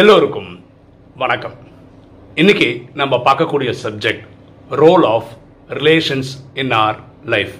எல்லோருக்கும் 0.00 0.48
வணக்கம். 1.16 1.54
இன்னைக்கு 2.34 2.68
நம்ம 2.94 3.16
பார்க்கக்கூடிய 3.26 3.70
subject 3.82 4.24
role 4.70 5.04
of 5.04 5.28
relations 5.68 6.30
in 6.54 6.70
our 6.70 6.96
life 7.24 7.52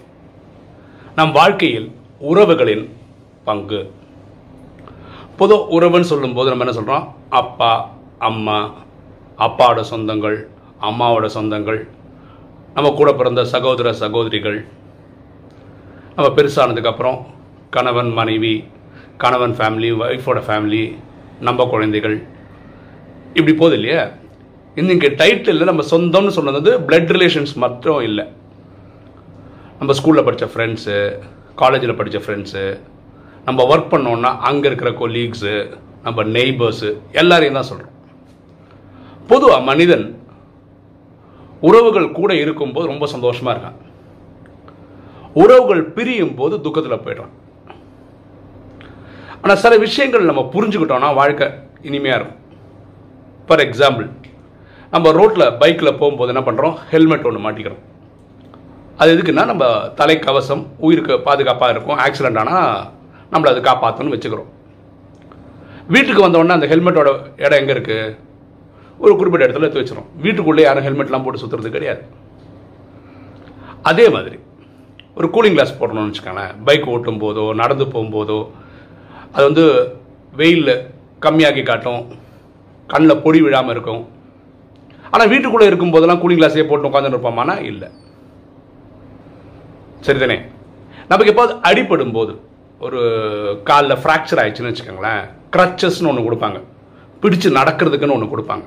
நம் 1.17 1.33
வாழ்க்கையில் 1.33 1.87
உறவுகளின் 2.31 2.85
பங்கு. 3.45 3.81
பொது 5.37 5.57
உறவுன்னு 5.77 6.11
சொல்லும்போது 6.13 6.51
நம்ம 6.51 6.65
என்ன 6.65 6.77
சொல்கிறோம் 6.81 7.07
அப்பா 7.29 7.71
அம்மா 8.19 8.59
அப்பாவோட 9.39 9.85
சொந்தங்கள் 9.93 10.39
அம்மாவோட 10.91 11.31
சொந்தங்கள் 11.39 11.81
நம்ம 12.75 12.91
கூட 12.91 13.13
பிறந்த 13.13 13.45
சகோதர 13.45 13.93
சகோதரிகள் 13.93 14.61
நம்ம 16.17 16.29
பெருசானதுக்கப்புறம் 16.41 17.27
கணவன் 17.71 18.13
மனைவி 18.13 18.65
கணவன் 19.17 19.59
ஃபேமிலி 19.61 19.93
ஒய்ஃபோட 20.05 20.41
ஃபேமிலி 20.51 20.85
நம்ம 21.41 21.67
குழந்தைகள். 21.67 22.23
இப்படி 23.35 23.55
போகுது 23.57 23.77
இல்லையா? 23.81 24.09
இன்னைக்கு 24.75 25.09
டைட்டில் 25.09 25.63
நம்ம 25.63 25.83
சொந்தம்னு 25.91 26.29
சொன்னது 26.29 26.79
பிளட் 26.79 27.13
ரிலேஷன்ஸ் 27.17 27.55
மட்டும் 27.55 28.01
இல்லை. 28.01 28.25
நம்ம 29.79 29.95
ஸ்கூலில் 30.01 30.25
படித்த 30.25 30.47
ஃப்ரெண்ட்ஸு 30.55 31.19
காலேஜில் 31.55 31.95
படித்த 31.95 32.19
ஃப்ரெண்ட்ஸு 32.19 32.81
நம்ம 33.45 33.77
ஒர்க் 33.77 33.93
பண்ணோன்னா 33.95 34.31
அங்கே 34.39 34.67
இருக்கிற 34.67 34.91
கொலீக்ஸு 34.91 35.79
நம்ம 36.03 36.25
நெய்பர்ஸு 36.25 36.99
எல்லாரையும் 37.13 37.55
தான் 37.55 37.69
சொல்கிறோம் 37.71 37.93
பொதுவாக 39.27 39.63
மனிதன் 39.63 40.23
உறவுகள் 41.61 42.13
கூட 42.13 42.35
இருக்கும்போது 42.35 42.87
ரொம்ப 42.87 43.07
சந்தோஷமாக 43.07 43.55
இருக்கான். 43.57 43.79
உறவுகள் 45.35 45.85
பிரியும் 45.85 46.35
போது 46.35 46.61
துக்கத்தில் 46.61 47.05
போயிடுறான். 47.05 47.35
ஆனால் 49.45 49.61
சில 49.63 49.75
விஷயங்கள் 49.87 50.29
நம்ம 50.29 50.43
புரிஞ்சுக்கிட்டோம்னா 50.53 51.09
வாழ்க்கை 51.19 51.47
இனிமையாக 51.89 52.19
இருக்கும். 52.19 52.41
ஃபார் 53.49 53.63
எக்ஸாம்பிள் 53.65 54.07
நம்ம 54.95 55.11
ரோட்டில் 55.19 55.45
பைக்கில் 55.63 55.99
போகும்போது 56.01 56.33
என்ன 56.33 56.43
பண்ணுறோம் 56.47 56.75
ஹெல்மெட் 56.93 57.27
ஒன்று 57.29 57.43
மாட்டிக்கிறோம். 57.47 57.83
அது 59.01 59.13
எதுக்குன்னா 59.15 59.45
நம்ம 59.53 59.65
தலைக்கவசம் 60.01 60.63
உயிருக்கு 60.87 61.15
பாதுகாப்பாக 61.29 61.75
இருக்கும். 61.75 62.01
ஆக்சிடெண்ட் 62.07 62.41
ஆனால் 62.43 62.73
நம்மளை 63.33 63.53
அது 63.53 63.63
காப்பாற்றணும்னு 63.69 64.17
வச்சுக்கிறோம். 64.17 64.51
வீட்டுக்கு 65.95 66.27
வந்தோடனே 66.27 66.57
அந்த 66.59 66.67
ஹெல்மெட்டோட 66.73 67.09
இடம் 67.45 67.61
எங்கே 67.61 67.75
இருக்குது 67.77 68.17
ஒரு 69.05 69.13
குறிப்பிட்ட 69.21 69.47
இடத்துல 69.47 69.67
எடுத்து 69.67 69.83
வச்சிடும் 69.83 70.11
வீட்டுக்குள்ளே 70.25 70.67
யாரும் 70.69 70.87
ஹெல்மெட்லாம் 70.89 71.25
போட்டு 71.25 71.45
சுற்றுறது 71.45 71.77
கிடையாது. 71.79 72.03
அதே 73.91 74.09
மாதிரி 74.17 74.37
ஒரு 75.19 75.27
கூலிங் 75.35 75.57
கிளாஸ் 75.57 75.79
போடணும்னு 75.81 76.11
வச்சுக்கோங்களேன். 76.11 76.55
பைக் 76.69 76.93
ஓட்டும் 76.97 77.25
போதோ 77.25 77.47
நடந்து 77.63 77.85
போகும்போதோ 77.95 78.43
அது 79.35 79.45
வந்து 79.49 79.65
வெயிலில் 80.41 80.75
கம்மியாக்கி 81.25 81.63
காட்டும். 81.69 82.03
கண்ணில் 82.93 83.23
பொடி 83.25 83.39
விழாமல் 83.45 83.75
இருக்கும். 83.75 84.03
ஆனால் 85.13 85.31
வீட்டுக்குள்ளே 85.33 85.69
இருக்கும்போதெல்லாம் 85.71 86.21
கூலிங் 86.23 86.41
கிளாஸே 86.41 86.67
போட்டு 86.71 86.89
உட்காந்துட்டு 86.91 87.17
இருப்போமானா 87.17 87.55
இல்லை. 87.71 87.89
சரிதானே? 90.07 90.37
நமக்கு 91.11 91.33
எப்போது 91.33 91.53
அடிபடும் 91.69 92.15
போது 92.17 92.33
ஒரு 92.87 93.01
காலில் 93.69 94.01
ஃப்ராக்சர் 94.03 94.41
ஆயிடுச்சுன்னு 94.43 94.71
வச்சுக்கோங்களேன் 94.71 95.23
க்ரச்சஸ்னு 95.55 96.11
ஒன்று 96.11 96.27
கொடுப்பாங்க. 96.27 96.59
பிடிச்சு 97.23 97.49
நடக்கிறதுக்குன்னு 97.59 98.17
ஒன்று 98.17 98.33
கொடுப்பாங்க. 98.33 98.67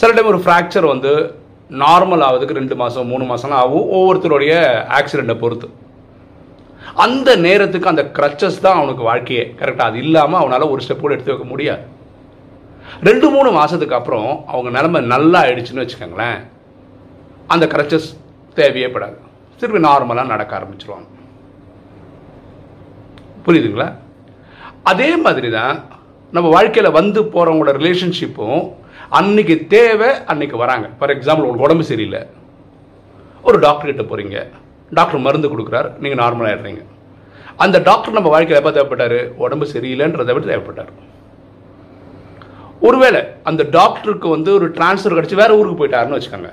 சில 0.00 0.10
டைம் 0.14 0.30
ஒரு 0.32 0.40
ஃப்ராக்சர் 0.44 0.86
வந்து 0.92 1.12
நார்மல் 1.82 2.24
ஆகுதுக்கு 2.28 2.58
ரெண்டு 2.60 2.76
மாதம் 2.80 3.10
மூணு 3.12 3.24
மாதம்லாம் 3.28 3.62
ஆகும். 3.64 3.86
ஒவ்வொருத்தருடைய 3.96 4.54
ஆக்சிடெண்ட்டை 4.98 5.36
பொறுத்து. 5.42 5.68
அந்த 6.92 7.36
நேரத்துக்கு 7.36 7.88
அந்த 7.88 8.10
க்ரச்சஸ் 8.18 8.60
தான் 8.60 8.76
அவனுக்கு 8.76 9.02
வாழ்க்கையே. 9.02 9.54
கரெக்டாக 9.58 9.90
அது 9.90 9.98
இல்லாமல் 9.98 10.40
அவனால் 10.40 10.68
ஒரு 10.68 10.82
ஸ்டெப் 10.86 11.00
கூட 11.00 11.14
எடுத்து 11.14 11.32
வைக்க 11.32 11.48
முடியாது. 11.48 11.82
ரெண்டு 13.02 13.30
மூணு 13.30 13.50
மாதத்துக்கு 13.50 13.94
அப்புறம் 13.94 14.44
அவங்க 14.46 14.70
நிலமை 14.70 15.00
நல்லா 15.00 15.42
ஆயிடுச்சுன்னு 15.42 15.84
வச்சுக்கோங்களேன். 15.84 16.38
அந்த 17.46 17.66
க்ரச்சஸ் 17.66 18.08
தேவையே 18.54 18.86
படாது. 18.86 19.18
திருப்பி 19.58 19.88
நார்மலாக 19.88 20.32
நடக்க 20.34 20.52
ஆரம்பிச்சிருவாங்க. 20.58 21.08
புரியுதுங்களா? 23.46 23.88
அதே 24.82 25.16
மாதிரி 25.16 25.50
தான் 25.50 25.84
நம்ம 26.30 26.48
வாழ்க்கையில் 26.48 26.92
வந்து 26.92 27.22
போகிறவங்களோட 27.22 27.72
ரிலேஷன்ஷிப்பும் 27.82 28.72
அன்னைக்கு 29.08 29.66
தேவை 29.66 30.08
அன்னைக்கு 30.24 30.56
வராங்க. 30.56 30.86
ஃபார் 30.98 31.10
எக்ஸாம்பிள் 31.10 31.44
உங்களுக்கு 31.46 31.66
உடம்பு 31.68 31.84
சரியில்லை. 31.84 32.22
ஒரு 33.42 33.58
டாக்டர்கிட்ட 33.58 34.04
போகிறீங்க 34.10 34.48
டாக்டர் 34.98 35.24
மருந்து 35.26 35.48
கொடுக்குறாரு. 35.52 35.88
நீங்கள் 36.02 36.20
நார்மலாகிடுறீங்க 36.22 36.82
அந்த 37.64 37.76
டாக்டர் 37.88 38.16
நம்ம 38.18 38.30
வாழ்க்கையில் 38.34 38.60
எப்போ 38.60 38.72
தேவைப்பட்டார்? 38.76 39.18
உடம்பு 39.44 39.66
சரியில்லைன்றதை 39.72 40.32
விட 40.36 40.44
தேவைப்பட்டார். 40.52 40.92
ஒருவேளை 42.88 43.20
அந்த 43.48 43.62
டாக்டருக்கு 43.76 44.28
வந்து 44.36 44.50
ஒரு 44.58 44.66
டிரான்ஸ்ஃபர் 44.78 45.16
கிடச்சி 45.18 45.36
வேற 45.42 45.50
ஊருக்கு 45.58 45.78
போயிட்டாருன்னு 45.80 46.16
வச்சுக்கோங்க. 46.18 46.50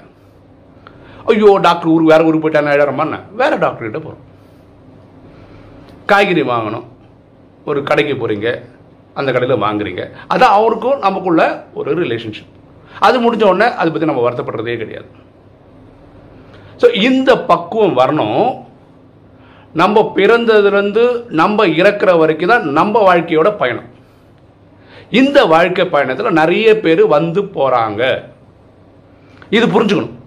ஐயோ 1.31 1.49
டாக்டர் 1.67 1.91
ஊருக்கு 1.93 2.13
வேற 2.13 2.27
ஊருக்கு 2.27 2.43
போயிட்டாருன்னு 2.43 2.73
ஆயிடுறோமா 2.73 3.07
வேற 3.41 3.53
டாக்டர்கிட்ட 3.63 4.01
போகிறோம் 4.05 4.27
காய்கறி 6.11 6.43
வாங்கணும். 6.53 6.85
ஒரு 7.71 7.79
கடைக்கு 7.89 8.13
போகிறீங்க 8.21 8.47
அந்த 9.19 9.29
கடையில் 9.35 9.63
வாங்குறீங்க. 9.65 10.03
அதான் 10.33 10.55
அவருக்கும் 10.59 11.01
நமக்குள்ள 11.05 11.43
ஒரு 11.79 11.89
ரிலேஷன்ஷிப் 12.03 12.53
அது 13.07 13.17
முடிஞ்ச 13.23 13.43
உடனே 13.49 13.67
அதை 13.81 13.89
பற்றி 13.91 14.09
நம்ம 14.09 14.23
வருத்தப்படுறதே 14.25 14.75
கிடையாது. 14.81 15.09
ஸோ 16.81 16.87
இந்த 17.07 17.31
பக்குவம் 17.51 17.97
வரணும். 18.01 18.45
நம்ம 19.81 20.01
பிறந்ததுலேருந்து 20.17 21.03
நம்ம 21.41 21.65
இறக்குற 21.81 22.11
வரைக்கும் 22.21 22.51
தான் 22.53 22.65
நம்ம 22.79 23.01
வாழ்க்கையோட 23.09 23.49
பயணம். 23.61 23.89
இந்த 25.19 25.37
வாழ்க்கை 25.53 25.85
பயணத்தில் 25.93 26.39
நிறைய 26.41 26.67
பேர் 26.83 27.03
வந்து 27.15 27.41
போகிறாங்க 27.55 28.01
இது 29.57 29.65
புரிஞ்சுக்கணும். 29.75 30.17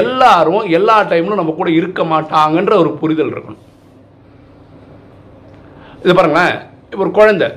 எல்லாரும் 0.00 0.64
எல்லா 0.78 0.96
டைம்லும் 1.10 1.40
நம்ம 1.40 1.54
கூட 1.58 1.68
இருக்க 1.80 2.02
மாட்டாங்கன்ற 2.12 2.74
ஒரு 2.82 2.90
புரிதல் 3.00 3.32
இருக்கணும். 3.34 3.64
இது 6.04 6.12
பாருங்களேன் 6.18 6.54
இப்போ 6.90 7.02
ஒரு 7.06 7.12
குழந்தை. 7.18 7.48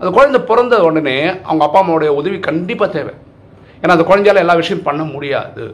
அந்த 0.00 0.10
குழந்தை 0.16 0.40
பிறந்த 0.50 0.74
உடனே 0.88 1.16
அவங்க 1.46 1.62
அப்பா 1.66 1.80
அம்மாவுடைய 1.82 2.12
உதவி 2.20 2.38
கண்டிப்பாக 2.48 2.90
தேவை. 2.96 3.14
ஏன்னா 3.80 3.94
அந்த 3.96 4.06
குழந்தையால 4.10 4.44
எல்லா 4.44 4.60
விஷயம் 4.60 4.86
பண்ண 4.88 5.02
முடியாது. 5.14 5.64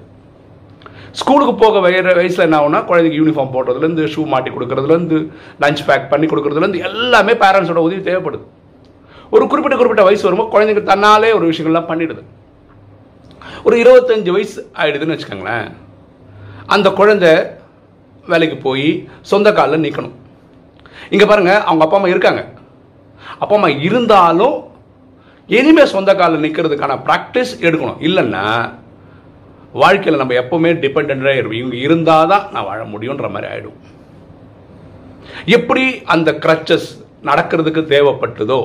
ஸ்கூலுக்கு 1.20 1.54
போக 1.54 1.80
வயிற 1.84 2.14
வயசில் 2.14 2.44
என்ன 2.46 2.56
ஆகுனா 2.60 2.80
குழந்தைக்கு 2.84 3.18
யூனிஃபார்ம் 3.20 3.52
போடுறதுலேருந்து 3.54 4.04
ஷூ 4.14 4.22
மாட்டி 4.32 4.50
கொடுக்குறதுலேருந்து 4.50 5.18
லஞ்ச் 5.62 5.82
பேக் 5.88 6.10
பண்ணி 6.10 6.26
கொடுக்குறதுலேருந்து 6.26 6.82
எல்லாமே 6.88 7.32
பேரண்ட்ஸோட 7.32 7.82
உதவி 7.86 8.00
தேவைப்படுது. 8.10 8.44
ஒரு 9.30 9.44
குறிப்பிட்ட 9.46 9.76
குறிப்பிட்ட 9.76 10.02
வயசு 10.08 10.26
வரும்போது 10.26 10.52
குழந்தைங்க 10.54 10.82
தன்னாலே 10.92 11.30
ஒரு 11.38 11.46
விஷயங்கள்லாம் 11.50 11.90
பண்ணிடுது. 11.90 12.22
ஒரு 13.66 13.76
இருபத்தஞ்சு 13.82 14.30
வயசு 14.36 14.58
ஆயிடுதுன்னு 14.80 15.16
வச்சுக்கோங்களேன். 15.16 15.68
அந்த 16.74 16.90
குழந்தை 16.90 17.32
வேலைக்கு 18.32 18.56
போய் 18.66 18.88
சொந்த 19.20 19.52
காலில் 19.52 19.84
நிற்கணும் 19.84 20.16
இங்கே 21.10 21.26
பாருங்க 21.26 21.52
அவங்க 21.62 21.84
அப்பா 21.84 21.96
அம்மா 21.96 22.08
இருக்காங்க. 22.08 22.42
அப்பா 23.38 23.54
அம்மா 23.56 23.68
இருந்தாலும் 23.68 24.56
இனிமேல் 25.48 25.92
சொந்த 25.94 26.14
காலில் 26.14 26.44
நிற்கிறதுக்கான 26.44 26.96
ப்ராக்டிஸ் 27.06 27.52
எடுக்கணும். 27.66 28.00
இல்லைன்னா 28.08 28.44
வாழ்க்கையில் 29.82 30.20
நம்ம 30.20 30.34
எப்பவுமே 30.42 30.70
டிபெண்ட்டாக 30.82 31.38
இருப்போம். 31.38 31.60
இவங்க 31.60 31.76
இருந்தால் 31.86 32.30
தான் 32.32 32.44
நான் 32.54 32.68
வாழ 32.68 32.80
முடியுன்ற 32.92 33.28
மாதிரி 33.34 33.48
ஆகிடும் 33.52 33.78
எப்படி 35.56 35.84
அந்த 36.14 36.30
க்ரச்சஸ் 36.44 36.88
நடக்கிறதுக்கு 37.28 37.82
தேவைப்பட்டதோ 37.94 38.60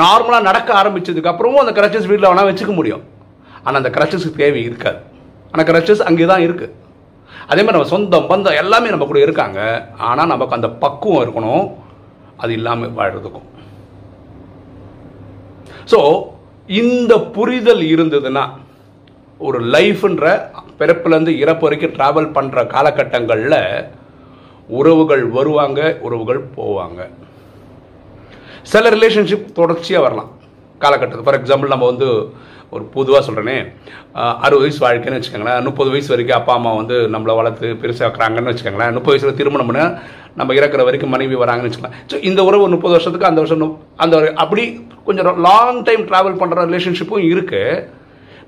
நார்மலாக 0.00 0.46
நடக்க 0.48 0.70
ஆரம்பித்ததுக்கு 0.80 1.30
அப்புறமும் 1.32 1.62
அந்த 1.64 1.72
கிரச்சஸ் 1.78 2.08
வீட்டில் 2.10 2.30
வேணால் 2.30 2.48
வச்சுக்க 2.50 2.72
முடியும். 2.78 3.04
ஆனால் 3.64 3.80
அந்த 3.80 3.90
கிரச்சஸ்க்கு 3.96 4.40
தேவை 4.42 4.62
இருக்காது. 4.68 5.00
ஆனால் 5.52 5.68
கிரச்சஸ் 5.70 6.06
அங்கே 6.08 6.26
தான் 6.32 6.44
இருக்குது 6.46 6.74
அதே 7.50 7.60
மாதிரி 7.60 7.76
நம்ம 7.76 7.90
சொந்தம் 7.94 8.28
பந்தம் 8.30 8.58
எல்லாமே 8.62 8.92
நம்ம 8.94 9.06
கூட 9.10 9.20
இருக்காங்க. 9.26 9.60
ஆனால் 10.08 10.30
நமக்கு 10.32 10.56
அந்த 10.58 10.68
பக்குவம் 10.82 11.22
இருக்கணும். 11.24 11.66
அது 12.42 12.52
இல்லாமல் 12.58 12.94
வாழ்கிறதுக்கும் 12.98 13.46
ஸோ 15.92 15.98
இந்த 16.80 17.12
புரிதல் 17.36 17.84
இருந்ததுன்னா 17.94 18.44
ஒரு 19.46 19.58
லைஃப்ன்ற 19.74 20.26
பிறப்புலேருந்து 20.78 21.32
இறப்பு 21.42 21.64
வரைக்கும் 21.66 21.94
ட்ராவல் 21.96 22.34
பண்ணுற 22.36 22.66
காலகட்டங்களில் 22.74 23.60
உறவுகள் 24.78 25.24
வருவாங்க 25.36 25.80
உறவுகள் 26.06 26.40
போவாங்க. 26.56 27.00
சில 28.72 28.90
ரிலேஷன்ஷிப் 28.96 29.46
தொடர்ச்சியாக 29.58 30.04
வரலாம். 30.06 30.30
காலகட்டத்தில் 30.84 31.26
ஃபார் 31.26 31.38
எக்ஸாம்பிள் 31.40 31.72
நம்ம 31.74 31.86
வந்து 31.92 32.08
ஒரு 32.74 32.84
பொதுவாக 32.94 33.20
சொல்கிறேனே 33.26 33.56
அறுபது 34.46 34.64
வயசு 34.64 34.80
வாழ்க்கைன்னு 34.84 35.18
வச்சுக்கோங்களேன் 35.18 35.66
முப்பது 35.68 35.92
வயசு 35.92 36.12
வரைக்கும் 36.12 36.38
அப்பா 36.38 36.54
அம்மா 36.58 36.72
வந்து 36.80 36.96
நம்மளை 37.14 37.34
வளர்த்து 37.38 37.68
பெருசாக்குறாங்கன்னு 37.82 38.52
வச்சுக்கோங்களேன் 38.52 38.96
முப்பது 38.96 39.14
வயசில் 39.14 39.38
திருமணம் 39.40 39.70
பண்ண 39.70 39.84
நம்ம 40.40 40.54
இறக்குற 40.58 40.82
வரைக்கும் 40.88 41.14
மனைவி 41.14 41.36
வராங்கன்னு 41.42 41.68
வச்சுக்கலாம். 41.68 41.96
ஸோ 42.10 42.16
இந்த 42.30 42.40
உறவு 42.48 42.66
முப்பது 42.74 42.94
வருஷத்துக்கு 42.96 43.30
அந்த 43.30 43.40
வருஷம் 43.42 43.76
அந்த 44.04 44.16
அப்படி 44.44 44.64
கொஞ்சம் 45.06 45.40
லாங் 45.46 45.80
டைம் 45.88 46.04
ட்ராவல் 46.10 46.38
பண்ணுற 46.42 46.66
ரிலேஷன்ஷிப்பும் 46.70 47.26
இருக்குது 47.32 47.96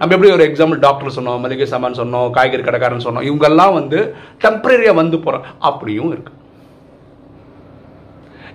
நம்ம 0.00 0.14
எப்படி 0.14 0.30
ஒரு 0.34 0.44
எக்ஸாம்பிள் 0.48 0.78
டாக்டர் 0.84 1.16
சொன்னோம் 1.16 1.42
மளிகை 1.44 1.66
சாமான் 1.72 1.98
சொன்னோம் 2.00 2.28
காய்கறி 2.36 2.62
கடைக்காரன் 2.66 3.06
சொன்னோம் 3.06 3.26
இவங்கெல்லாம் 3.28 3.74
வந்து 3.78 3.98
டெம்பரரியாக 4.44 4.98
வந்து 5.00 5.16
போகிறோம் 5.24 5.44
அப்படியும் 5.68 6.12
இருக்கு. 6.14 6.32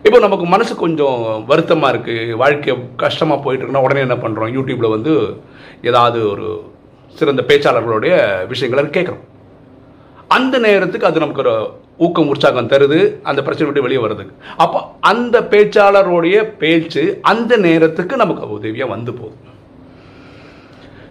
இப்போ 0.08 0.18
நமக்கு 0.26 0.46
மனசு 0.54 0.74
கொஞ்சம் 0.82 1.22
வருத்தமாக 1.52 1.92
இருக்குது 1.94 2.36
வாழ்க்கை 2.42 2.74
கஷ்டமாக 3.04 3.40
போயிட்டுருக்குன்னா 3.46 3.86
உடனே 3.86 4.04
என்ன 4.08 4.18
பண்ணுறோம் 4.26 4.52
யூடியூப்பில் 4.58 4.94
வந்து 4.96 5.14
ஏதாவது 5.90 6.20
ஒரு 6.34 6.48
சிறந்த 7.20 7.42
பேச்சாளர்களுடைய 7.50 8.14
விஷயங்களை 8.52 8.90
கேட்குறோம். 8.98 9.24
அந்த 10.38 10.58
நேரத்துக்கு 10.68 11.10
அது 11.10 11.24
நமக்கு 11.24 11.44
ஒரு 11.48 11.56
ஊக்கம் 12.06 12.30
உற்சாகம் 12.34 12.72
தருது 12.74 13.00
அந்த 13.30 13.40
பிரச்சனை 13.48 13.68
விட்டு 13.68 13.88
வெளியே 13.88 14.02
வருது 14.06 14.24
அப்போ 14.64 14.80
அந்த 15.12 15.36
பேச்சாளருடைய 15.52 16.38
பேச்சு 16.64 17.04
அந்த 17.34 17.58
நேரத்துக்கு 17.68 18.16
நமக்கு 18.24 18.56
உதவியாக 18.58 18.94
வந்து 18.96 19.14
போகுது. 19.20 19.54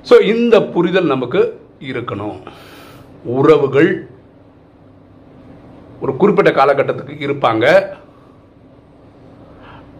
ஸோ 0.09 0.15
இந்த 0.33 0.57
புரிதல் 0.75 1.13
நமக்கு 1.13 1.41
இருக்கணும். 1.91 2.39
உறவுகள் 3.37 3.91
ஒரு 6.03 6.13
குறிப்பிட்ட 6.21 6.51
காலகட்டத்துக்கு 6.59 7.15
இருப்பாங்க. 7.27 7.67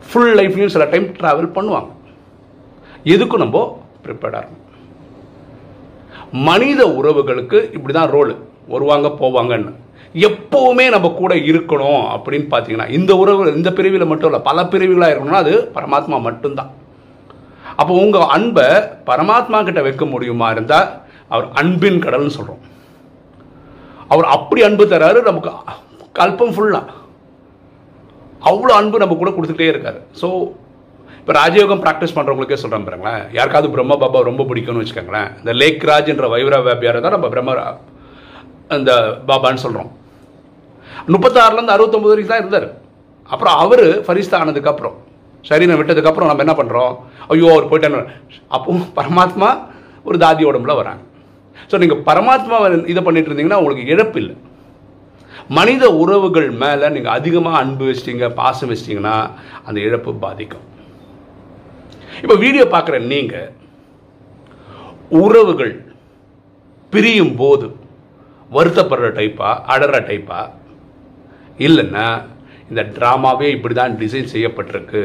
ஃபுல் 0.09 0.35
லைஃப்லையும் 0.39 0.75
சில 0.75 0.87
டைம் 0.93 1.07
ட்ராவல் 1.21 1.55
பண்ணுவாங்க. 1.57 1.91
எதுக்கும் 3.15 3.45
நம்ம 3.45 3.65
ப்ரிப்பேர்டாக 4.05 4.43
இருக்கணும்? 4.43 4.61
மனித 6.49 6.83
உறவுகளுக்கு 6.99 7.59
இப்படி 7.77 7.93
தான் 7.95 8.13
ரோல் 8.17 8.33
வருவாங்க 8.75 9.09
போவாங்கன்னு. 9.23 9.73
எப்போவுமே 10.29 10.85
நம்ம 10.95 11.09
கூட 11.21 11.35
இருக்கணும் 11.51 12.05
அப்படின்னு 12.15 12.47
பார்த்தீங்கன்னா 12.53 12.89
இந்த 12.99 13.13
உறவு 13.23 13.53
இந்த 13.59 13.71
பிரிவில் 13.79 14.11
மட்டும் 14.11 14.31
இல்லை 14.31 14.43
பல 14.49 14.59
பிரிவுகளாக 14.73 15.13
இருக்கணும்னா 15.13 15.45
அது 15.45 15.55
பரமாத்மா 15.77 16.19
மட்டும்தான். 16.29 16.71
அப்போ 17.81 17.93
உங்கள் 18.03 18.31
அன்பை 18.37 18.69
பரமாத்மா 19.09 19.59
கிட்ட 19.69 19.81
வைக்க 19.87 20.05
முடியுமா 20.15 20.49
இருந்தால் 20.55 20.91
அவர் 21.33 21.47
அன்பின் 21.61 22.03
கடல்னு 22.05 22.37
சொல்கிறோம் 22.39 22.63
அவர் 24.13 24.27
அப்படி 24.37 24.61
அன்பு 24.69 24.85
தராரு 24.93 25.21
நமக்கு 25.29 25.53
கல்பம் 26.19 26.55
ஃபுல்லாக 26.57 27.01
அவ்வளோ 28.51 28.73
அன்பு 28.81 29.01
நம்ம 29.03 29.15
கூட 29.21 29.31
கொடுத்துட்டே 29.35 29.67
இருக்காரு. 29.73 30.01
ஸோ 30.21 30.29
இப்போ 31.19 31.33
ராஜயோகம் 31.39 31.83
ப்ராக்டிஸ் 31.85 32.15
பண்ணுறவங்களுக்கே 32.17 32.59
சொல்கிறேன் 32.63 32.87
பாருங்களேன். 32.87 33.23
யாருக்காவது 33.37 33.69
பிரம்ம 33.75 33.97
பாபா 34.03 34.19
ரொம்ப 34.31 34.43
பிடிக்கும்னு 34.51 34.83
வச்சுக்கோங்களேன். 34.83 35.31
இந்த 35.41 35.53
லேக் 35.61 35.87
ராஜ் 35.91 36.11
என்ற 36.15 36.29
வைவர 36.35 37.01
தான் 37.05 37.17
நம்ம 37.17 37.31
பிரம்ம 37.35 37.55
அந்த 38.77 38.93
பாபான்னு 39.31 39.63
சொல்கிறோம் 39.65 39.91
முப்பத்தாறுலேருந்து 41.15 41.75
அறுபத்தொம்பது 41.77 42.13
வரைக்கும் 42.13 42.35
தான் 42.35 42.43
இருந்தார். 42.43 42.69
அப்புறம் 43.35 43.57
அவர் 43.65 43.85
ஃபரிஸ்தா 44.07 44.39
ஆனதுக்கப்புறம் 44.43 44.97
சரீரம் 45.49 45.79
விட்டதுக்கப்புறம் 45.81 46.31
நம்ம 46.31 46.45
என்ன 46.45 46.55
பண்ணுறோம் 46.61 46.93
ஐயோ 47.35 47.49
அவர் 47.55 47.69
போயிட்டான்னு 47.71 48.01
அப்போவும் 48.57 48.87
பரமாத்மா 48.99 49.49
ஒரு 50.09 50.17
தாதி 50.25 50.43
உடம்புல 50.51 50.75
வராங்க. 50.81 51.03
ஸோ 51.71 51.75
நீங்கள் 51.83 52.03
பரமாத்மா 52.09 52.57
இதை 52.93 53.01
பண்ணிட்டு 53.07 53.31
இருந்தீங்கன்னா 53.31 53.61
உங்களுக்கு 53.63 53.91
இழப்பு 53.95 54.19
இல்லை. 54.23 54.35
மனித 55.59 55.85
உறவுகள் 56.03 56.49
மேலே 56.63 56.87
நீங்கள் 56.95 57.17
அதிகமாக 57.19 57.61
அன்பு 57.63 57.85
வச்சிட்டீங்க 57.89 58.29
பாசம் 58.41 58.71
வச்சிட்டிங்கன்னா 58.71 59.17
அந்த 59.67 59.79
இழப்பு 59.87 60.11
பாதிக்கும். 60.25 60.67
இப்போ 62.23 62.35
வீடியோ 62.45 62.65
பார்க்குற 62.75 62.99
நீங்கள் 63.13 63.51
உறவுகள் 65.23 65.75
பிரியும் 66.93 67.35
போது 67.43 67.67
வருத்தப்படுற 68.57 69.09
டைப்பா 69.19 69.51
அடற 69.75 69.99
டைப்பா 70.09 70.41
இல்லைன்னா 71.67 72.07
இந்த 72.71 72.83
ட்ராமாவே 72.97 73.49
இப்படி 73.55 73.75
தான் 73.79 73.97
டிசைன் 74.03 74.33
செய்யப்பட்டிருக்கு. 74.35 75.03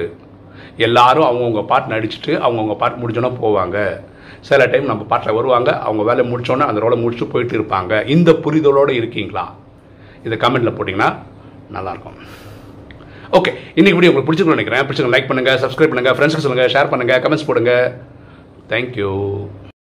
எல்லாரும் 0.88 1.28
அவங்கவுங்க 1.30 1.64
பாட்டு 1.72 1.94
நடிச்சுட்டு 1.94 2.34
அவங்கவுங்க 2.46 2.76
பாட்டு 2.82 3.02
முடிஞ்சோன்னா 3.02 3.32
போவாங்க. 3.44 3.78
சில 4.48 4.66
டைம் 4.72 4.92
நம்ம 4.92 5.04
பாட்டில் 5.12 5.38
வருவாங்க 5.38 5.70
அவங்க 5.88 6.04
வேலை 6.10 6.24
முடிச்சோன்னே 6.32 6.68
அந்த 6.70 6.82
ரோலை 6.84 6.98
முடிச்சுட்டு 7.04 7.32
போயிட்டு 7.34 7.56
இருப்பாங்க. 7.60 7.94
இந்த 8.16 8.32
புரிதலோடு 8.46 8.94
இருக்கீங்களா? 9.00 9.46
இதை 10.28 10.38
கமெண்ட்டில் 10.44 10.78
போட்டிங்கன்னா 10.78 11.10
நல்லாயிருக்கும். 11.76 12.20
ஓகே 13.38 13.52
இன்றைக்கி 13.80 13.98
வீடியோ 13.98 14.12
உங்களுக்கு 14.12 14.30
பிடிச்சிருக்கணும்னு 14.30 14.60
நினைக்கிறேன். 14.60 14.86
பிடிச்சிருங்க 14.88 15.14
லைக் 15.16 15.30
பண்ணுங்கள் 15.32 15.60
சப்ஸ்கிரைப் 15.64 15.92
பண்ணுங்கள் 15.92 16.16
ஃப்ரெண்ட்ஸ்க்கு 16.18 16.46
சொல்லுங்கள் 16.46 16.72
ஷேர் 16.76 16.92
பண்ணுங்கள் 16.94 17.22
கமெண்ட்ஸ் 17.26 17.50
போடுங்க. 17.50 17.74
தேங்க்யூ 18.72 19.12